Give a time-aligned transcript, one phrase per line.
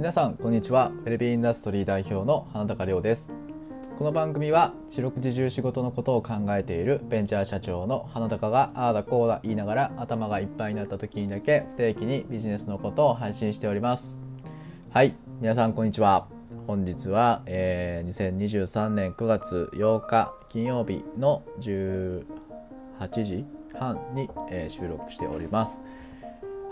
[0.00, 0.92] 皆さんこんにちは。
[1.04, 3.36] ウェルビーインダストリー代表の花高亮です。
[3.98, 14.22] この番組は四六時中仕事のことを考えているベンチャー社長の花高がああだこうだ言いながら頭がいっぱいになった時にだけ不定期にビジネスのことを配信しております。
[14.88, 15.14] はい。
[15.42, 16.28] 皆さんこんにちは。
[16.66, 22.24] 本日は、えー、2023年9月8日金曜日の18
[23.22, 23.44] 時
[23.78, 25.84] 半に、えー、収録しております。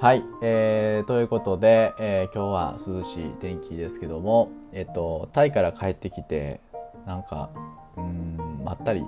[0.01, 6.61] はい、えー、ということで、えー、今日は涼しい天気ですけども、えっと、タイから帰ってきて、
[7.05, 7.51] なんか、
[7.97, 9.05] うん、まったり、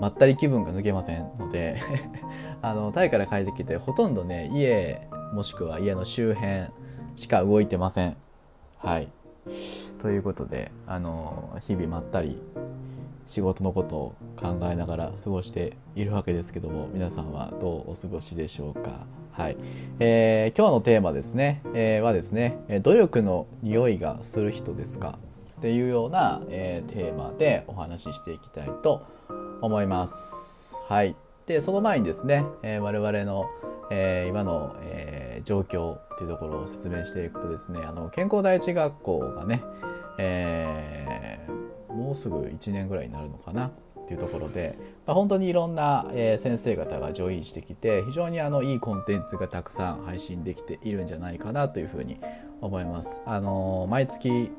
[0.00, 1.80] まったり気分が抜けませんので
[2.60, 6.70] あの、タイから帰ってきて、ほとんどね、家、もしくは家の周辺
[7.14, 8.16] しか動いてません。
[8.78, 9.12] はい。
[10.00, 12.42] ということで、あの、日々まったり
[13.28, 19.19] 仕事のことを考えながら過ごしているわけですけども皆さんはどうお過ごしでしょうか？
[19.32, 19.56] はい、
[20.00, 25.18] えー、今日のテーマですね、えー、はですね努力の匂いがする人ですか？
[25.58, 29.06] っていうような、えー、テーマでお話ししていきたいと
[29.60, 30.76] 思います。
[30.88, 31.16] はい。
[31.46, 33.46] でその前にですね、えー、我々の、
[33.90, 39.62] えー、今の、えー、状況っていうところを説明していくとですねあの健康第一学校がね、
[40.18, 43.70] えー、もうすぐ1年ぐらいになるのかな？
[44.10, 52.18] っていうところで、まあ、本当にいろんな、え先生方がジョインしてきて非常にあのいいコンテンツがたくさん配信できているんじゃないかなというふうに
[52.60, 53.22] 思います。
[53.24, 54.50] あの毎月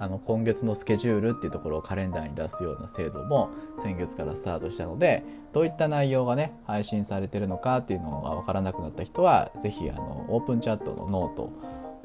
[0.00, 3.50] あの今月のスケジュールっていうところをカレンダーに出すような制度も
[3.82, 9.90] 先月からスタートしたのでどういった内容がね配信されてるのかっていうのが分からなくなった人は是非
[10.28, 11.52] オープンチャットのノート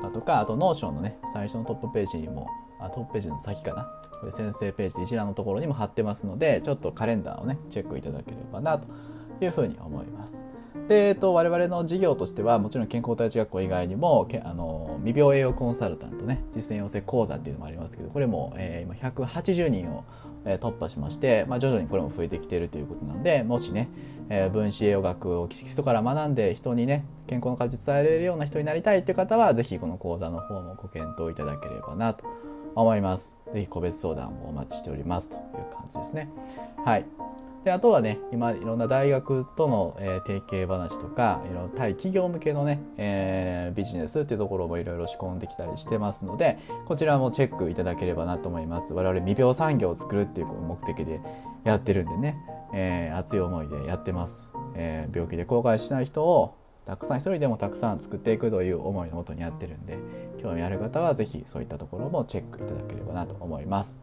[0.03, 2.47] だとかあと Notion のね最初のトップページにも
[2.80, 3.92] あトップページの先かな？
[4.20, 8.88] これ先生ページ一覧のところにも貼ってますのでちょっとカレンダーをねチェックいただければなと
[9.44, 10.44] いうふうに思います。
[10.88, 20.06] で、えっと、我々の事業としてはもちろん健康第一学校以外にもけあの未病栄養コンサルタントね実践養成講座っていうのもありますけどこれも、えー、今180人を、
[20.45, 23.89] えー、突破しまして、まあ、徐々にこれも増えてきているということなのでもしね、
[24.30, 32.26] えー、分子栄養学を基礎から学んで人にね健康の価値伝えられるような人になりたいっていう方は是非この講座の方もご検討いただければなと
[32.82, 33.38] 思います。
[33.54, 35.42] ぜひ個別相談もお待ちしておりますという
[35.73, 36.30] 感じですね。
[36.86, 37.06] はい。
[37.64, 51.20] であとはね今いろんな大学との、えー、提携話とかいろんな対企業向けのね、えー、ビジネスっていうところもいろいろ仕込んできたりしてますのでこちらもチェックいただければなと思います我々未病産業を作るっていう目的で
[51.66, 52.38] やってるんでね、
[52.73, 56.58] えー、熱い思いでやってます、え、病気で後悔しない人を
[56.89, 60.00] たくさん一人でもたくさん作っていくという思いのもとにやってるんで
[60.42, 64.00] 興味ある方は是非そういったところもチェックいただければなと思います。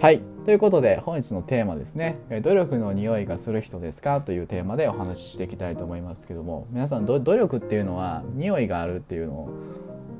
[0.00, 0.22] はい。
[0.44, 2.20] ということで、本日のテーマですね。
[2.42, 9.48] 努力の匂いがする人ですかというテーマでお話ししていきたいと思いますけども、皆さん、努力っていうのは、匂いがあるっていうのを、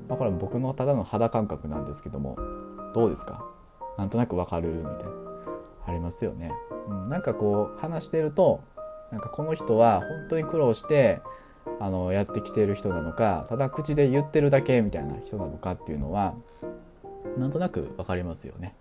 [0.09, 2.37] まあ、これ僕のただの肌感覚なんですけども、
[2.93, 3.45] どうですか？
[3.97, 5.11] なんとなくわかるみたいな。
[5.87, 6.51] ありますよね。
[6.89, 8.65] うん、なんかこう、話してると、
[9.13, 11.21] なんかこの人は本当に苦労して、
[11.81, 16.35] あのやってきている人なのかただ口で言ってるだけみたいな人なのかっていうのは
[17.37, 18.75] なんとなく分かりますよね。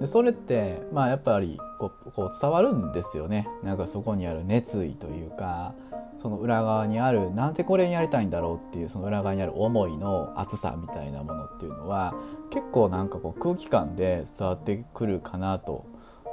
[0.00, 5.74] でそれってまあやっぱりこうこう伝わるんですよねなんかそこにある熱意というか
[6.20, 12.14] その裏側にあるなんでこれにやりたいんだろうっていうその裏側にある思いの熱さみたいなものっていうのは
[12.50, 15.86] 結構なんかこう空気感で伝わってくるかなと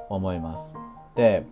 [0.10, 0.78] 思います。
[1.16, 1.46] で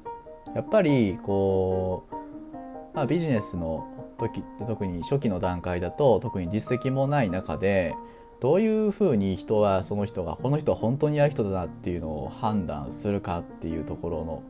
[0.55, 7.95] やっぱりこう、まあ、ビジネスの時特に初期の段階だと特に実績もない中で
[8.41, 14.43] どういうふうに人はその人がこの人は本当にやる人だなっていうのを判断するかっていうところの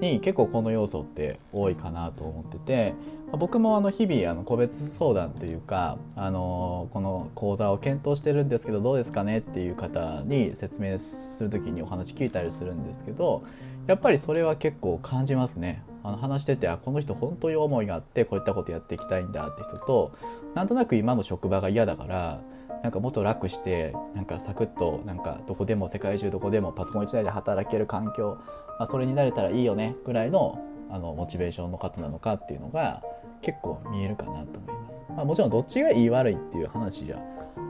[0.00, 2.94] に結構この要素って多いかなと思ってて
[3.32, 13.42] 僕もあの日々あの個別相談というかあのこの講座を検討してるんですけどどうですかねっていう方に説明する時にお話聞いたりするんですけど
[13.86, 15.82] やっぱりそれは結構感じますね。
[16.02, 20.12] あの話しててあこの人本当に思いがあってこういったことやっていきたいんだって人と
[20.54, 22.40] なんとなく今の職場が嫌だから
[22.82, 28.38] なんかもっと楽してなんかサクッとなんかどこでも世界中どこでもパソコン1台で働ける環境、
[28.78, 33.02] まあ、それになれたらいいよねぐらいのあのモチベーションの方なのかっていうのが
[33.42, 35.06] 結構見えるかなと思います。
[35.10, 37.18] まあ、もちろんどっちがいい悪いっていう話じゃ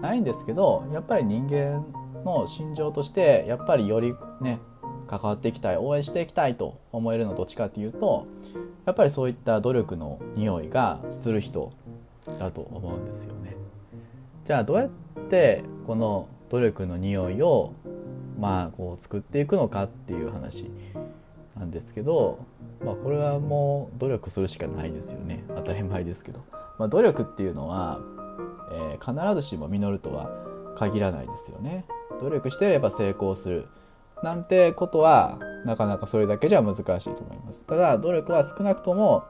[0.01, 1.85] ないんですけどやっぱり人間
[2.25, 4.61] の心情としてやっぱりよりね
[5.09, 8.27] 関わっていきたい応援していきたいと思えるのどっちかっていうと
[8.87, 11.73] やっぱりそういった努力の匂いがする人
[12.39, 13.57] だと思うんですよね。
[14.47, 14.91] じゃあどうやっ
[15.29, 17.73] てこの努力の匂いを
[18.39, 20.71] まあこう作っていくのかっていう話
[21.59, 22.39] なんですけど、
[22.85, 26.45] まあ、これはもう努力するしかないですよね当たり前ですけど、
[26.79, 28.01] まあ、努力っていうのは、
[28.73, 30.31] えー、必ずしも実るとは
[30.77, 31.85] 限らないですよね。
[32.23, 33.69] 努力してれば成功する
[34.23, 36.85] なんてことはなかなかそれだけじゃ難しい
[37.15, 37.65] と思います。
[37.65, 39.25] ただ努力は少なくとも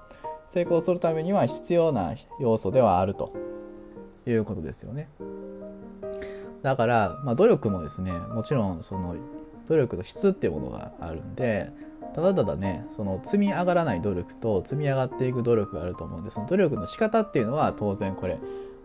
[0.47, 3.35] 成功するためには必要な要素ではあると
[4.27, 5.09] いうことですよね。
[6.63, 9.15] だから、まあ、努力もですねもちろんその
[9.69, 11.71] 努力の質っていうものがあるんで
[12.15, 18.39] ただただねその積み上がらない努力と積み上がっていく努力があると思うんでその努力の仕方っていうのは当然これ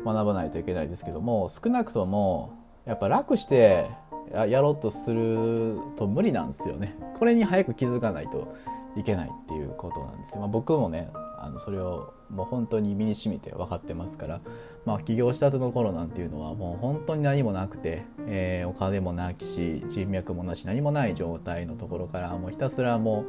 [0.06, 2.54] 学ばないといけないですけども少なくとも
[2.86, 3.90] やっぱ楽して
[4.31, 6.96] やろうとすると無理なんですよね。
[7.18, 8.56] これに早く気づかないと
[8.96, 10.40] いけないっていうことなんですよ。
[10.42, 11.10] まあ、僕もね
[11.44, 14.42] あのそれをもう本当に身に染みて分かってますから、
[14.86, 23.25] まあ、起業したての頃なんていうのはもう本当に何もなくて、えー、お金もなきし人脈もなし何もない状態のところからもうひたすらも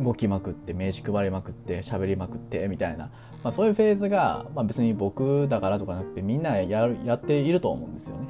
[0.00, 3.10] う動きまくって名刺配りまくって喋りまくってみたいな、
[3.44, 8.27] まあ、そういうフェーズが、まあ、別に僕だからとかなくてみんなややっていると思うんですよね。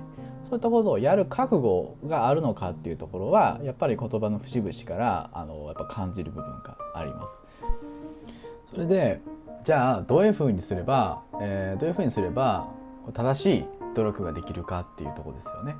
[0.49, 7.43] そういったことをやる覚悟があるのかっていうところはやっぱり言葉の節々からあのやっぱ感じる部分があります。
[8.65, 9.21] それで
[9.65, 12.69] じゃあどういうふうにすれば、えー、どういうふうにすれば
[13.12, 13.65] 正しい
[13.95, 15.77] 努力ができるかっていうとこですよね。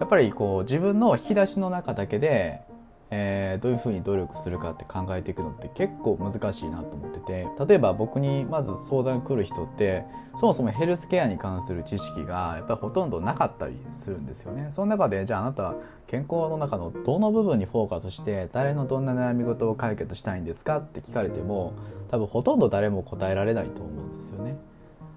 [0.00, 2.62] やっぱりこう自分の引き出しの中だけで、
[3.10, 10.04] えー、どういうふうに努力するかって考えていくのって結構難しいなと思ってて例えば僕にまず相談来る人って
[10.38, 14.68] そもそもヘルスケアに関する知識がやっぱりほとんどなかったりするんですよね。
[14.70, 15.74] その中でじゃああなたは
[16.06, 21.72] 健康の中のどの部分にフォーカスして誰のどんな悩み事を解決したいんですかって聞かれても
[22.10, 24.56] 多分ほとんど誰も答えられないと思うんですよね。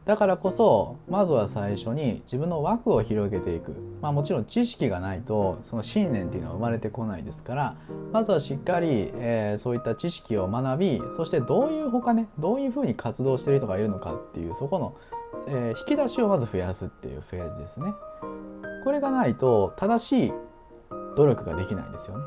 [0.06, 7.76] だからこそまずは最初に自分の枠を広げていくまあもちろん知識がないとその信念っていうのは生まれてこないですから
[8.12, 14.98] まずはしっかり、えー、そういった知識を学びそしてどういうほかねどういうふうに活動してる人がいるのかっていうそこの、
[15.48, 17.94] えー、引き出しをまず増やすっていうフェーズですね。
[18.84, 20.34] これがないと正しい
[21.16, 22.24] 努力ができないですよね。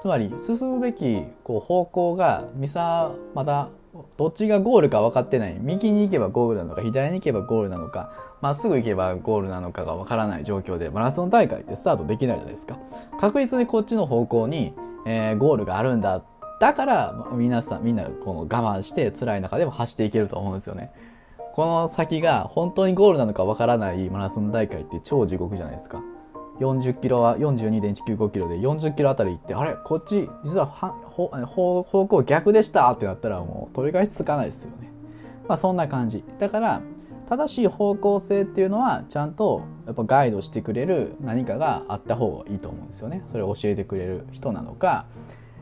[0.00, 3.68] つまり進むべきこう方向がミサまだ
[4.16, 5.56] どっちがゴールか分かってない。
[5.60, 8.10] 右に行けばゴールなのか左に行けばゴールなのか
[8.40, 12.78] まっすぐ行けばゴールなのかが分からない状況でマラソン大会ってスタートできないじゃないですか。
[13.20, 14.74] 確実にこっちの方向に、
[15.06, 16.22] えー、ゴールがあるんだ。
[16.60, 20.92] だから皆さんみんなこの我慢して辛い中でも走っていけると思うんですよね。
[21.54, 26.00] この先が本当にゴールなのか分からないマラソン大会って超地獄じゃないですか。
[26.60, 29.76] 40キロは42.195キロで40キロあたり行ってあれ？
[29.84, 30.66] こっち実は
[31.14, 34.92] 方向逆でしたってなったらもう取り返しつかないですよね。
[35.48, 36.24] まあそんな感じ。
[36.38, 36.82] だから
[37.28, 43.22] 正しい方向性っていうのはちゃんとやっぱガイドしてくれる何かがあった方がいいと思うんですよね。
[43.26, 45.06] それを教えてくれる人なのか、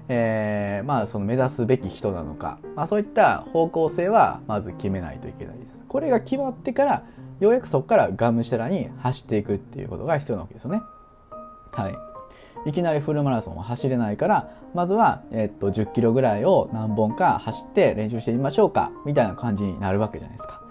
[0.09, 5.85] えー、まあその目指すべき人なのか、まあ、そういった方向性はまず決めないといけないです。
[5.89, 7.05] これが決まってから
[7.41, 10.83] ようやくそこからがむしゃらに走っていくっていうことが必要なわけですよね。
[11.73, 12.12] はい。
[12.65, 20.63] いきなりフルマラソンは走れないから、まずは、えっと、10キロぐらいを何本か走って練習してみましょうか、みたいな感じになるわけじゃないですか。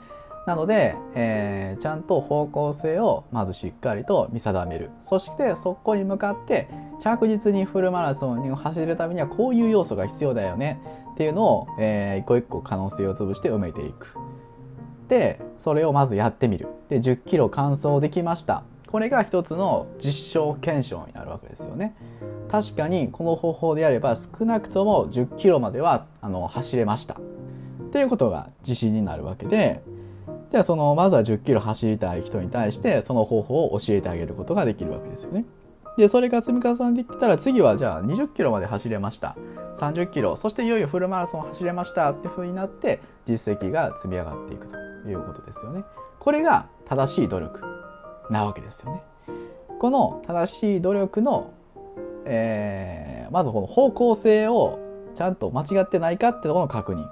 [0.47, 4.89] なので、えー、ちゃんと方向性をまずしっかりと見定める。
[5.03, 6.67] そしてそこに向かって
[6.99, 10.81] 着実にフルマラソンを走るためにはこういう要素が必要だよね
[11.13, 14.17] っていうのを、えー、一個一個可能性を潰して埋めていく。
[15.11, 21.95] でそれをまずやってみるで10キロ完走できましたこれが一つの実証検証になるわけですよね。
[22.49, 27.13] 確かにこの方法でやれば少なくとも10キロまではあの走れました。
[27.13, 27.17] っ
[27.91, 29.81] ていうことが自信になるわけで
[30.51, 35.45] ではそのまずは10キロ走りたい人に対してその方法を教えてあげることができるわけですよね。
[35.97, 39.37] でそれが積み重ねてきたら次はじゃあ20キロまで走れました。
[39.79, 44.75] 30キロそしていよいよフルマラソン走れましたっていうふうになって実績が積み上がっていくと
[45.09, 45.85] いうことですよね。
[46.19, 47.61] これが正しい努力。
[48.29, 49.01] なわけですよね。
[49.79, 51.53] この正しい努力の、
[52.25, 54.79] えー、まずこの方向性を
[55.15, 57.07] ちゃんと間違ってないかってところの確認。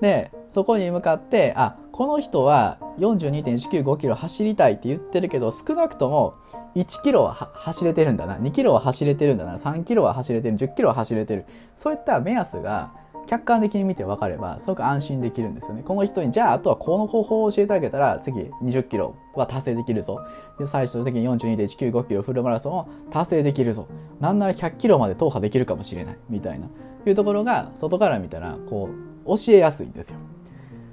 [0.00, 6.34] で、そこに向かって、あ、この人は42.195キロ走りたいって言ってるけど、少なくとも
[6.74, 11.46] 1キロは走れてるんだな、2キロは走れてるんだな、3キロは走れてる、10キロは走れてる。
[11.76, 12.92] そういった目安が
[13.26, 15.82] 客観的に見て分かればすごく安心できるんですよね。
[15.82, 20.20] この人にじゃああとはこの方法を教えてあげたら次20キロは達成できるぞ。
[20.66, 23.88] 最終的に42.195キロフルマラソンを達成できるぞ。
[24.20, 26.68] なんなら100キロまで踏破できるかもしれないみたいな
[27.10, 28.90] いうところが外から見たらこ
[29.24, 30.18] う教えやすいんですよ。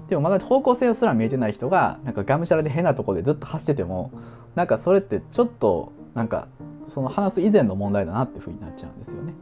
[0.09, 4.11] でもまだ方向性すら見えてない人がなんかがむしゃらで変なとこでずっと走ってても
[4.53, 6.47] なんかそれってちょっとなんか
[6.85, 9.33] その話す以前の問題だなっていうふうになっちゃうんですよね。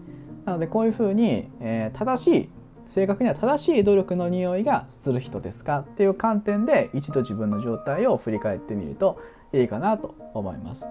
[0.45, 2.49] なのでこういうふうに、えー、正しい
[2.91, 9.17] 正確には正しい努力の匂いがする人ですかっていう観点で一度自分の状態を振り返ってみると
[9.53, 10.89] いいかなと思います。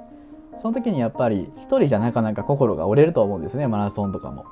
[0.56, 4.46] その時にやっぱり一人じゃなかなか心が折れると思うんですねマラソンとかも。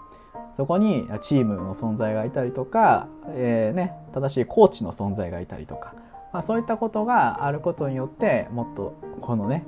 [0.56, 5.94] そこにチームの存在がいたりとか、えーね、正しいコーチの存在がいたりとか、
[6.32, 9.64] まあ、そういったことがあることによってもっとこのね、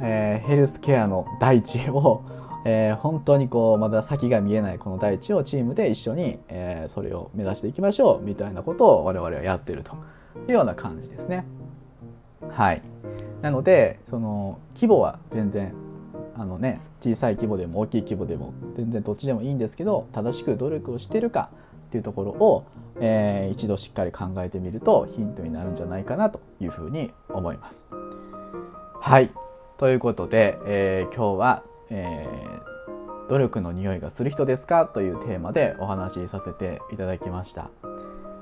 [0.00, 2.24] えー、ヘルスケアの大地を
[2.64, 9.92] えー、本当にこうまだ先が見えないこの大地をチームで一緒に、えー、それを目指していきましょうみたいなことを我々はやってると
[10.48, 11.44] いうような感じですね。
[12.50, 12.82] はい
[13.42, 15.74] なのでその規模は全然
[16.36, 21.50] あのね小さい規模でも大きい規模でも全然どっちでもいいんですけど正しく努力をしてるか
[21.88, 22.64] っていうところを、
[23.00, 27.90] えー、一度しっかり考えてみるとヒントになるんじゃないかなというふうに思います。
[29.00, 29.30] はい
[29.76, 34.86] ということで、えー、今日はえー、努力の匂いがする人ですか？
[34.86, 37.70] というテーマでお話しさせていただきました。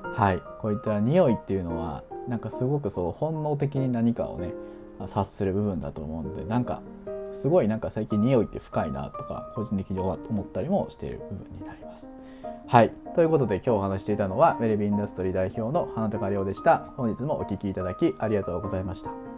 [0.03, 0.41] はい。
[0.59, 4.53] こういった匂いっていうのはなんかすごくそう本能的に何かをね
[5.01, 6.81] 察する部分だと思うんでなんか
[7.31, 12.13] すごいなんか最近匂いって深いなとか個人的に思ったりもしている部分になります。
[12.67, 12.93] はい。
[13.15, 16.93] ということで今日お話していたのはウェルビンダストリー代表の花高亮でした。
[16.95, 19.32] 本日もお聴きいただきありがとうございました。